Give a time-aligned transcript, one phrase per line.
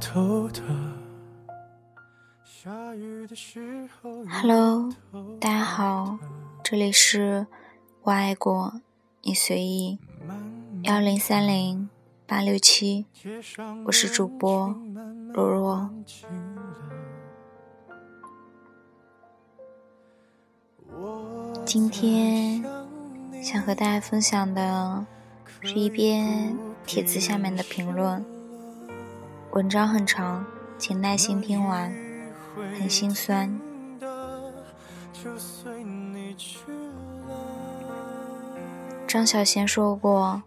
[0.00, 0.62] 偷偷的。
[4.28, 4.90] Hello，
[5.38, 6.18] 大家好，
[6.64, 7.46] 这里是
[8.02, 8.80] 我爱过
[9.22, 9.98] 你随意
[10.84, 11.90] 幺零三零
[12.26, 13.04] 八六七，
[13.84, 14.74] 我是主播
[15.34, 15.90] 若若。
[21.66, 22.64] 今天
[23.42, 25.06] 想和大家分享的
[25.60, 26.56] 是一篇
[26.86, 28.24] 帖子下面的评论，
[29.52, 30.44] 文章很长，
[30.78, 31.92] 请耐心听完，
[32.78, 33.50] 很心酸。
[39.08, 40.40] 张小娴说过，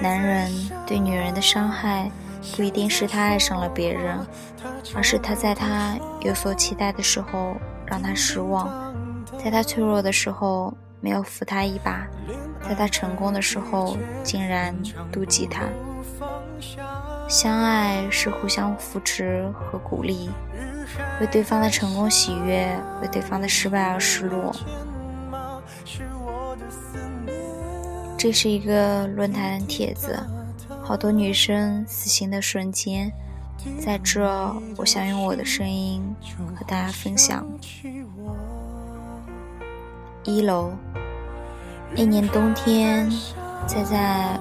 [0.00, 0.52] 男人
[0.86, 2.08] 对女人的伤害，
[2.56, 4.24] 不一定是他爱上了别人，
[4.94, 8.70] 而是他在他有所期待的时候让他失望。
[9.36, 12.06] 在他脆弱的时候没有扶他一把，
[12.68, 14.72] 在他成功的时候竟然
[15.12, 15.62] 妒忌他。
[17.32, 20.28] 相爱是互相扶持和鼓励，
[21.18, 24.54] 为对方的成功喜悦，为对方的失败而失落。
[28.18, 30.14] 这是一个论坛帖子，
[30.82, 33.10] 好多女生死心的瞬间，
[33.80, 36.14] 在这，我想用我的声音
[36.54, 37.46] 和大家分享。
[40.22, 40.72] 一楼，
[41.96, 43.10] 那年冬天，
[43.66, 44.38] 在在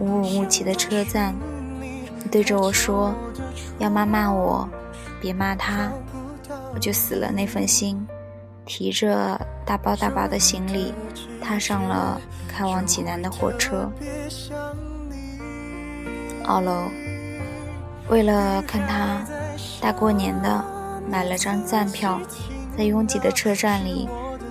[0.00, 1.34] 乌鲁木齐的车站，
[2.34, 3.14] 对着我说
[3.78, 4.68] ：“要妈骂我，
[5.20, 5.88] 别骂他。”
[6.74, 8.04] 我就死了那份心，
[8.66, 10.92] 提着大包大包的行李，
[11.40, 13.88] 踏上了开往济南的火车。
[16.44, 16.88] 二楼，
[18.08, 19.24] 为了看他，
[19.80, 20.64] 大过年的
[21.08, 22.20] 买了张站票，
[22.76, 24.08] 在拥挤的车站里。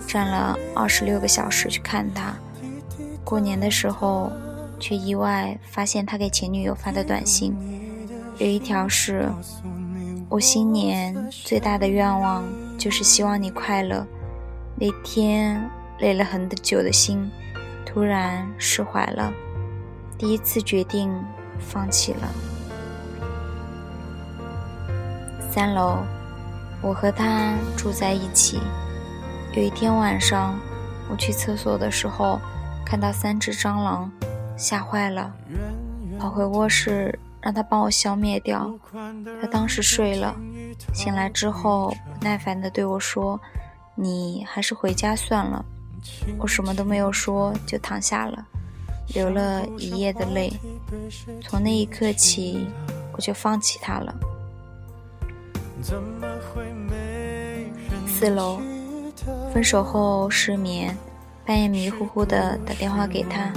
[0.07, 2.33] 站了二十六个小时去看他，
[3.25, 4.31] 过年的时候，
[4.79, 7.53] 却意外发现他给前女友发的短信，
[8.43, 9.31] 有一条是
[10.27, 12.43] ：“我新年最大的愿望
[12.77, 14.05] 就是希望你快乐。”
[14.75, 15.65] 那天
[15.99, 17.31] 累了很久的心，
[17.85, 19.31] 突然释怀了，
[20.17, 21.09] 第一次决定
[21.57, 22.27] 放弃了。
[25.49, 25.99] 三楼，
[26.81, 28.59] 我和他住在一起。
[29.53, 30.59] 有一天晚上，
[31.09, 32.41] 我去厕所的时候，
[32.85, 34.11] 看到三只蟑螂，
[34.57, 35.33] 吓坏了，
[36.19, 38.73] 跑回卧室让他帮我消灭掉。
[39.41, 40.35] 他当时睡了，
[40.93, 43.39] 醒来之后不耐烦地对我说
[43.95, 45.63] ：“你还是回家算了。”
[46.39, 48.45] 我什么都没有说，就躺下了，
[49.13, 50.51] 流了一夜的泪。
[51.41, 52.67] 从那一刻起，
[53.13, 54.15] 我就放弃他了。
[58.07, 58.59] 四楼。
[59.53, 60.97] 分手后失眠，
[61.45, 63.53] 半夜迷糊糊的打电话给他，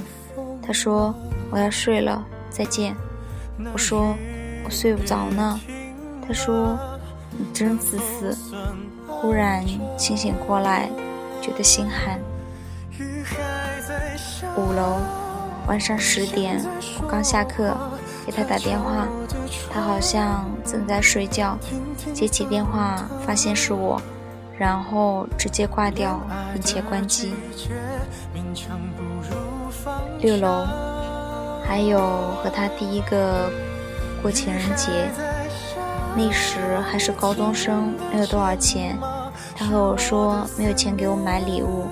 [0.62, 1.12] 他说
[1.50, 2.94] 我要睡了，再见。
[3.72, 4.16] 我说
[4.64, 5.60] 我睡不着呢。
[6.26, 6.78] 他说
[7.30, 8.36] 你真自私。
[9.08, 9.64] 忽然
[9.96, 10.90] 清醒过来，
[11.40, 12.20] 觉得心寒。
[14.56, 15.00] 五楼，
[15.66, 16.62] 晚上十点，
[17.00, 17.74] 我刚下课，
[18.26, 19.08] 给他打电话，
[19.72, 21.56] 他好像正在睡觉，
[22.12, 24.00] 接起电话发现是我。
[24.58, 26.20] 然后直接挂掉，
[26.52, 27.34] 并且关机。
[30.20, 30.66] 六楼，
[31.66, 32.00] 还有
[32.42, 33.50] 和他第一个
[34.22, 35.10] 过情人节，
[36.16, 38.96] 那时还是高中生，没有多少钱。
[39.54, 41.86] 他和我说没有钱给我买礼物，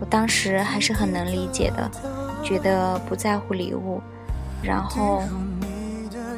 [0.00, 1.90] 我当时还是很能理解的，
[2.42, 4.00] 觉得不在乎礼物。
[4.62, 5.22] 然后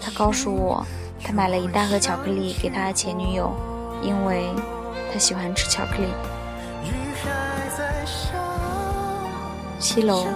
[0.01, 0.87] 他告诉我，
[1.23, 3.53] 他买了一大盒巧克力给他前女友，
[4.03, 4.51] 因为。
[5.13, 6.09] 他喜欢吃巧克力。
[9.79, 10.27] 七楼，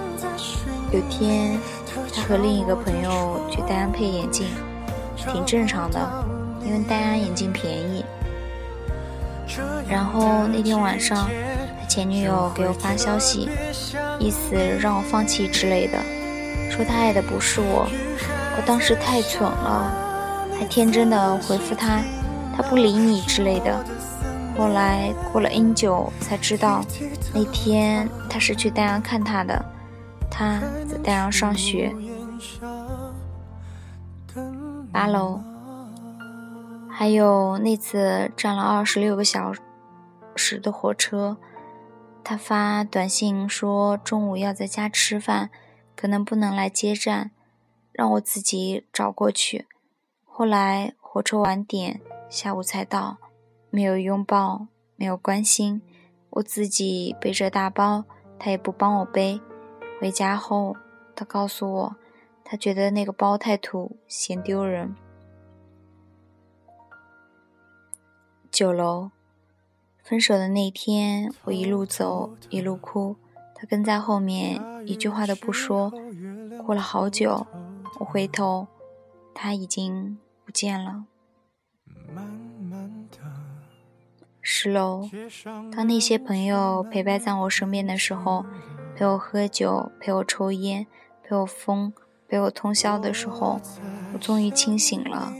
[0.92, 1.58] 有天
[2.14, 4.46] 他和另一个朋友去戴安配眼镜，
[5.16, 6.00] 挺正常的，
[6.64, 8.04] 因为戴安眼镜便宜。
[9.88, 11.28] 然后那天晚上，
[11.80, 13.48] 他前女友给我发消息，
[14.18, 15.98] 意思让我放弃之类的，
[16.70, 17.86] 说他爱的不是我。
[18.56, 19.92] 我当时太蠢了，
[20.58, 22.00] 还天真的回复他，
[22.56, 23.84] 他不理你之类的。
[24.58, 26.82] 后来过了 N 久，才知道
[27.32, 29.64] 那天他是去戴安看他的，
[30.30, 31.94] 他在丹阳上学。
[34.92, 35.40] 八楼，
[36.90, 39.52] 还有那次站了二十六个小
[40.34, 41.36] 时的火车，
[42.24, 45.50] 他发短信说中午要在家吃饭，
[45.94, 47.30] 可能不能来接站，
[47.92, 49.66] 让我自己找过去。
[50.24, 53.18] 后来火车晚点，下午才到。
[53.68, 55.82] 没有拥抱，没有关心，
[56.30, 58.04] 我自己背着大包，
[58.38, 59.38] 他也不帮我背。
[60.00, 60.76] 回家后，
[61.14, 61.96] 他告诉我，
[62.44, 64.94] 他觉得那个包太土，嫌丢人。
[68.50, 69.10] 九楼，
[70.02, 73.16] 分手的那天，我一路走一路哭，
[73.54, 75.92] 他跟在后面，一句话都不说。
[76.64, 77.46] 过了好久，
[78.00, 78.66] 我回头，
[79.34, 81.04] 他已经不见了。
[84.40, 85.08] 十楼，
[85.74, 88.46] 当那些朋友陪伴在我身边的时候，
[88.96, 90.86] 陪我喝酒，陪我抽烟，
[91.22, 91.92] 陪我疯，
[92.28, 93.60] 陪我通宵的时候，
[94.14, 95.30] 我终于清醒了。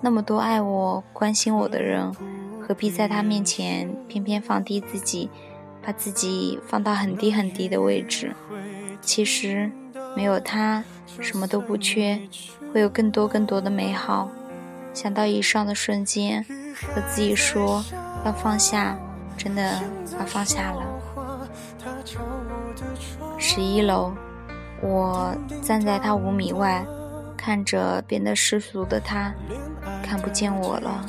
[0.00, 2.12] 那么多爱我、关心我的人。
[2.64, 5.28] 何必在他面前偏偏放低自己，
[5.84, 8.36] 把自己放到很低很低的位置？
[9.00, 9.72] 其实
[10.16, 10.84] 没有他，
[11.20, 12.20] 什么都不缺，
[12.72, 14.30] 会有更多更多的美好。
[14.94, 16.46] 想到以上的瞬间，
[16.94, 17.84] 和自己说
[18.24, 18.96] 要放下，
[19.36, 19.82] 真的
[20.20, 20.86] 要放下了。
[23.44, 24.14] 十一楼，
[24.80, 26.86] 我站在他五米外，
[27.36, 29.34] 看着变得世俗的他，
[30.00, 31.04] 看不见我了。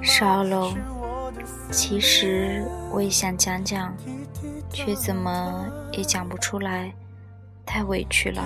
[0.00, 0.72] 十二楼，
[1.70, 3.94] 其实我也想讲讲，
[4.70, 6.90] 却怎么也讲不出来，
[7.66, 8.42] 太委屈了。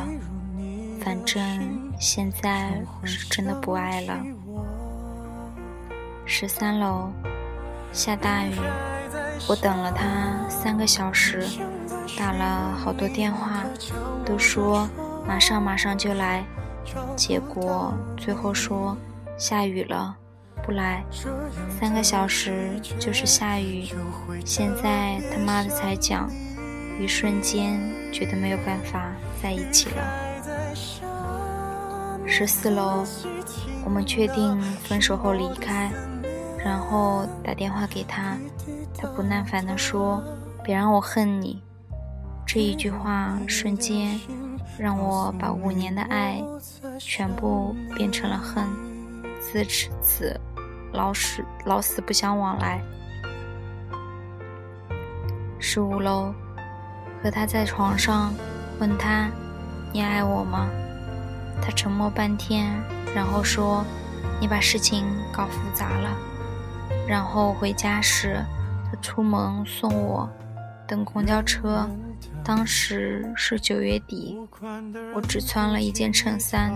[1.00, 4.18] 反正现在是真的不爱了。
[6.24, 7.12] 十三楼，
[7.92, 8.54] 下大雨。
[9.46, 11.46] 我等了他三个小时，
[12.16, 13.64] 打了好多电话，
[14.24, 14.88] 都说
[15.28, 16.42] 马上马上就来，
[17.14, 18.96] 结果最后说
[19.36, 20.16] 下雨了，
[20.62, 21.04] 不来。
[21.78, 23.90] 三个小时就是下雨，
[24.46, 26.30] 现在他妈的才讲，
[26.98, 27.78] 一瞬间
[28.10, 29.12] 觉得没有办法
[29.42, 30.29] 在一起了。
[32.30, 33.04] 十四楼，
[33.84, 35.90] 我们确定分手后离开。
[36.64, 38.36] 然后打电话给他，
[38.96, 40.22] 他不耐烦地说
[40.62, 41.60] ：“别让我恨你。”
[42.46, 44.18] 这一句话瞬间
[44.78, 46.42] 让我把五年的爱
[46.98, 48.64] 全部变成了恨，
[49.40, 49.64] 自
[50.00, 50.38] 此
[50.92, 52.80] 老死老死不相往来。
[55.58, 56.32] 十五楼，
[57.22, 58.32] 和他在床上，
[58.78, 59.28] 问他
[59.92, 60.68] ：“你爱我吗？”
[61.62, 62.72] 他沉默半天，
[63.14, 63.84] 然后说
[64.40, 66.10] ：“你把事情搞复杂了。”
[67.06, 68.44] 然后回家时，
[68.84, 70.28] 他出门送我，
[70.86, 71.88] 等公交车。
[72.44, 74.38] 当时是九月底，
[75.14, 76.72] 我只穿了一件衬衫，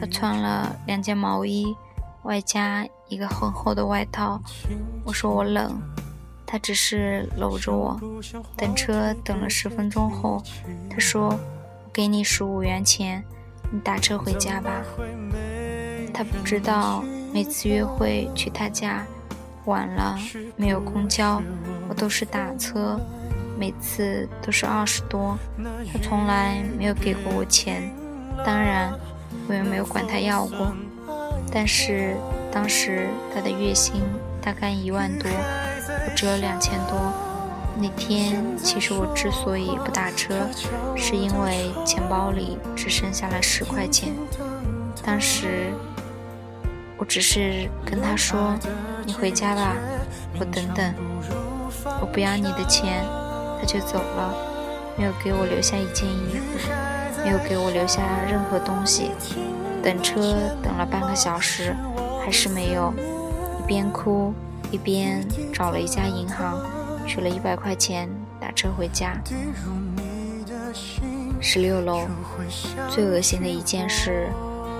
[0.00, 1.74] 他穿了两件毛衣，
[2.22, 4.40] 外加一个很厚的外套。
[5.04, 5.80] 我说我冷，
[6.46, 8.00] 他只是搂着我。
[8.56, 10.42] 等车等了十分钟后，
[10.90, 11.28] 他说
[11.84, 13.24] ：“我给你十五元钱，
[13.70, 14.82] 你打车回家吧。”
[16.12, 17.02] 他不知道
[17.32, 19.04] 每次约会去他家。
[19.64, 20.18] 晚了，
[20.56, 21.40] 没有公交，
[21.88, 23.00] 我都是打车，
[23.58, 25.38] 每次都是二十多。
[25.90, 27.90] 他从来没有给过我钱，
[28.44, 28.92] 当然
[29.48, 30.76] 我也没有管他要过。
[31.50, 32.14] 但是
[32.52, 34.02] 当时他的月薪
[34.42, 37.13] 大概一万多，我只有两千多。
[37.76, 40.48] 那天其实我之所以不打车，
[40.96, 44.12] 是因为钱包里只剩下了十块钱。
[45.04, 45.72] 当时
[46.96, 48.56] 我只是跟他说。
[49.06, 49.76] 你回家吧，
[50.40, 50.94] 我等等。
[52.00, 53.04] 我不要你的钱，
[53.60, 54.34] 他就走了，
[54.96, 56.70] 没有给我留下一件衣服，
[57.22, 59.10] 没有给我留下任何东西。
[59.82, 61.76] 等车等了半个小时，
[62.24, 62.94] 还是没有。
[63.62, 64.32] 一边哭
[64.70, 66.58] 一边找了一家银行，
[67.06, 68.08] 取了一百块钱
[68.40, 69.16] 打车回家。
[71.40, 72.06] 十六楼，
[72.90, 74.28] 最恶心的一件事，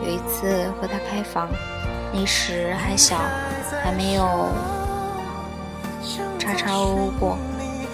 [0.02, 1.49] 有一次和他开房，
[2.12, 3.19] 那时还小。
[3.83, 4.49] 还没有
[6.38, 7.37] 叉叉欧过，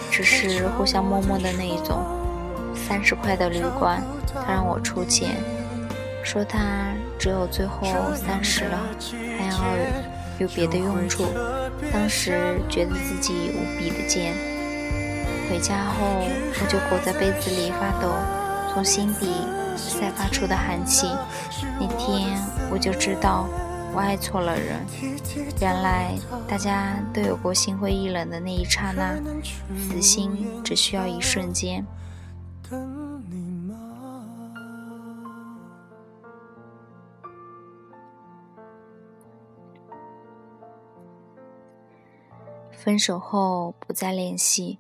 [0.08, 2.04] 只是互相摸摸的那一种。
[2.76, 4.00] 三十块的旅馆，
[4.46, 5.30] 他让我出钱，
[6.22, 6.58] 说他
[7.18, 8.78] 只有最后三十了，
[9.36, 9.56] 还要
[10.38, 11.24] 有别的用处。
[11.92, 14.34] 当时觉得自己无比的贱。
[15.48, 16.26] 回家后，
[16.60, 18.14] 我就裹在被子里发抖，
[18.72, 19.26] 从心底
[19.76, 21.08] 散发出的寒气。
[21.78, 22.38] 那天
[22.70, 23.48] 我就知道。
[23.92, 24.86] 我爱错了人，
[25.60, 26.14] 原来
[26.46, 29.16] 大家都有过心灰意冷的那一刹那，
[29.76, 31.84] 死心只需要一瞬间。
[42.82, 44.78] 分手后不再联系，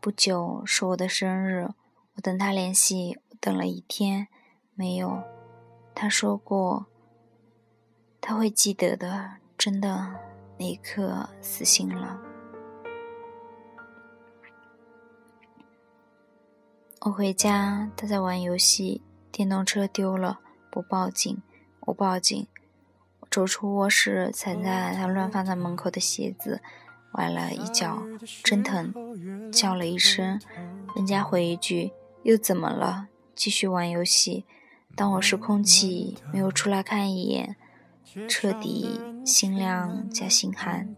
[0.00, 1.70] 不久是我的生日，
[2.14, 4.28] 我等他联系，等了一天，
[4.74, 5.22] 没有，
[5.94, 6.84] 他说过。
[8.20, 10.14] 他会记得的，真的，
[10.58, 12.20] 那一刻死心了。
[17.00, 19.00] 我回家，他在玩游戏，
[19.32, 20.40] 电动车丢了，
[20.70, 21.40] 不报警，
[21.86, 22.46] 我报警。
[23.30, 26.60] 走出卧室，踩在他乱放在门口的鞋子，
[27.18, 28.00] 崴了一脚，
[28.44, 28.94] 真疼，
[29.50, 30.40] 叫了一声。
[30.94, 31.90] 人家回一句
[32.22, 34.44] ：“又怎么了？”继续玩游戏。
[34.94, 37.56] 当我是空气，没有出来看一眼，
[38.28, 40.94] 彻底心凉加心寒。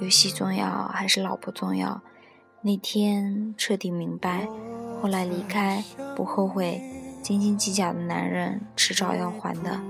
[0.00, 2.02] 游戏重要还是老婆重要？
[2.62, 4.48] 那天彻底明白，
[5.00, 5.84] 后来离开
[6.16, 6.82] 不后悔，
[7.22, 9.80] 斤斤计较的男人迟早要还的。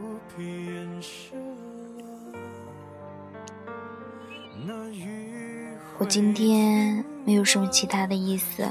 [6.02, 8.66] 我今天没有什么其他的意思，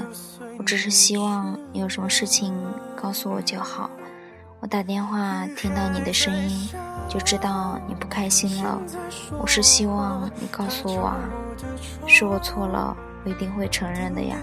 [0.58, 2.54] 我只是希望你有什么事情
[2.94, 3.90] 告诉我就好。
[4.60, 6.68] 我打电话听到你的声音，
[7.08, 8.78] 就知道你不开心了。
[9.40, 11.16] 我是希望你告诉我啊，
[12.06, 14.36] 是我错了，我一定会承认的呀。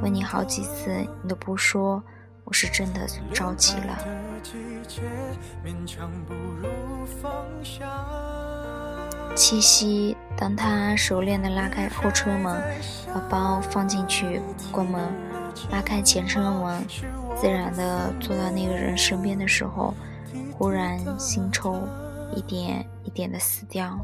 [0.00, 2.02] 问你好几次，你都不说，
[2.44, 3.98] 我是真的着急了。
[9.34, 12.62] 七夕，当他熟练地拉开后车门，
[13.12, 15.00] 把包放进去，关门，
[15.70, 16.84] 拉开前车门，
[17.40, 19.94] 自然地坐到那个人身边的时候，
[20.52, 21.80] 忽然心抽，
[22.34, 23.98] 一点一点地死掉。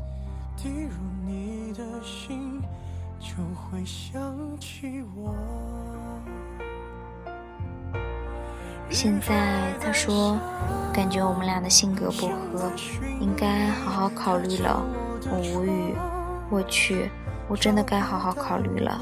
[8.90, 10.38] 现在他说，
[10.92, 12.72] 感觉我们俩的性格不合，
[13.20, 14.82] 应该好好考虑了。
[15.30, 15.94] 我无语，
[16.50, 17.10] 我去，
[17.48, 19.00] 我真的该好好考虑了。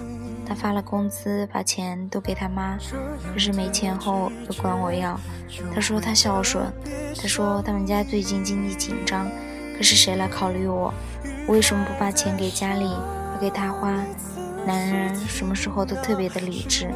[0.49, 2.79] 他发了工资，把钱都给他妈，
[3.33, 5.19] 可是没钱后又管我要。
[5.75, 6.65] 他说他孝顺，
[7.21, 9.29] 他说他们家最近经济紧张，
[9.77, 10.95] 可是谁来考虑我？
[11.49, 12.89] 我为什么不把钱给家里，
[13.35, 13.93] 不给他花？
[14.65, 16.93] 男人什么时候都特别的理智，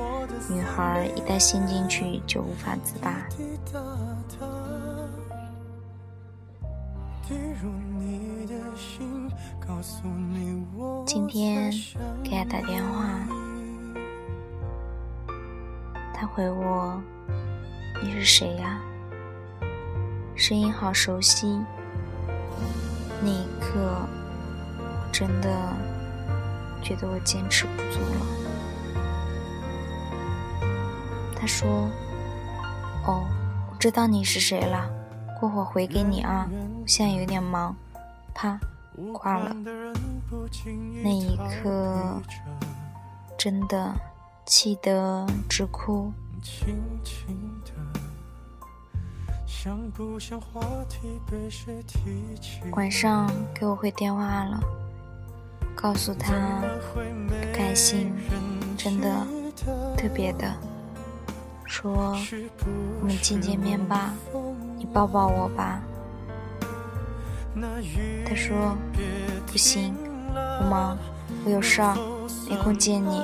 [0.49, 3.14] 女孩一旦陷进去就无法自拔。
[11.06, 11.72] 今天
[12.22, 13.08] 给他打电话，
[16.14, 17.00] 他回我
[18.02, 18.80] ：“你是谁呀？”
[20.37, 21.60] 声音好熟悉。
[23.22, 24.06] 那一刻，
[24.78, 25.49] 我真的
[26.82, 28.20] 觉得我坚持不住了。
[31.37, 31.88] 他说
[33.06, 33.26] ：“哦，
[33.70, 34.88] 我知道你是谁了，
[35.40, 36.49] 过会回给你啊，
[36.82, 37.75] 我现在有点忙。”
[38.35, 38.61] 啪。
[39.14, 39.56] 挂了，
[41.02, 42.20] 那一刻
[43.38, 43.94] 真的
[44.44, 46.12] 气得直哭。
[52.73, 54.61] 晚上给我回电话了，
[55.75, 56.61] 告诉他
[57.26, 58.12] 不开心，
[58.76, 59.26] 真的
[59.97, 60.52] 特别的，
[61.64, 62.14] 说
[63.00, 64.12] 我们见见面吧，
[64.80, 65.82] 你抱抱我吧。
[68.26, 68.75] 他说
[69.46, 69.94] ：“不行，
[70.34, 70.96] 我忙，
[71.44, 71.94] 我有事儿，
[72.49, 73.22] 没空见你，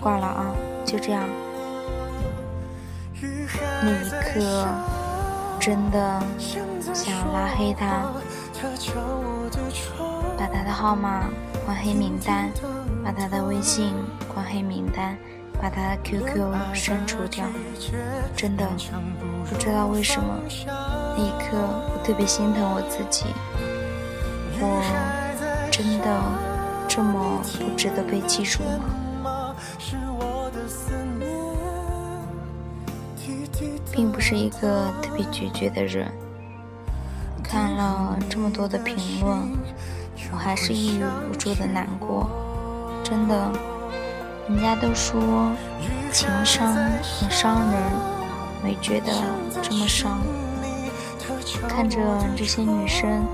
[0.00, 0.46] 挂了啊，
[0.84, 1.22] 就这样。”
[3.22, 4.66] 那一刻，
[5.60, 6.20] 真的
[6.92, 8.10] 想拉黑他，
[10.36, 11.28] 把他的号码
[11.64, 12.50] 关黑名单，
[13.04, 13.94] 把他的微信
[14.34, 15.16] 关黑名单，
[15.60, 17.44] 把他的 QQ 删除掉。
[18.36, 18.68] 真的
[19.48, 20.38] 不知道为什么，
[21.16, 23.26] 那一刻我特别心疼我自己。
[24.58, 24.82] 我
[25.70, 26.06] 真的
[26.88, 29.54] 这么不值得被记住吗？
[33.92, 36.06] 并不是一个特别决绝的人。
[37.42, 39.56] 看了这么多的评论，
[40.32, 42.28] 我还是抑郁无助的难过。
[43.02, 43.50] 真的，
[44.48, 45.52] 人家都说
[46.12, 47.80] 情伤很伤人，
[48.62, 49.12] 没觉得
[49.62, 50.20] 这么伤。
[51.68, 51.98] 看着
[52.36, 53.24] 这些女生。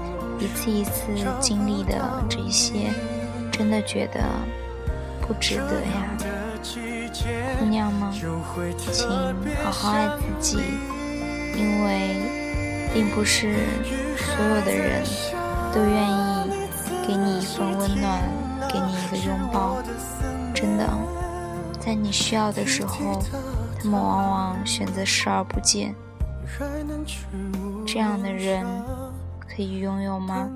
[0.41, 1.03] 一次一次
[1.39, 1.95] 经历的
[2.29, 2.91] 这些，
[3.53, 4.21] 真的觉得
[5.21, 6.19] 不值得呀，
[7.61, 8.11] 姑娘们，
[8.91, 9.09] 请
[9.63, 10.09] 好好爱
[10.41, 10.59] 自己，
[11.57, 12.17] 因为
[12.93, 13.55] 并不是
[14.17, 15.05] 所有的人
[15.73, 16.51] 都愿意
[17.07, 18.21] 给你一份温暖，
[18.69, 19.77] 给你一个拥抱。
[20.63, 20.89] 真的，
[21.81, 23.21] 在你需要的时候，
[23.81, 25.93] 他们往往选择视而不见。
[27.85, 28.65] 这样的人。
[29.41, 30.49] 可以拥有吗？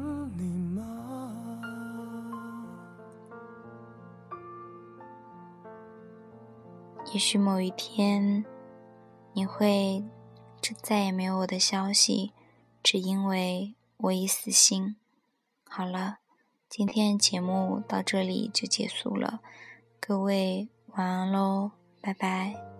[7.12, 8.44] 也许某一天，
[9.32, 10.04] 你会
[10.80, 12.32] 再也没有我的消息，
[12.80, 14.94] 只因为我已死心。
[15.68, 16.18] 好了，
[16.70, 19.40] 今天节目到这里就结束了，
[20.06, 22.75] 各位晚安喽，拜拜。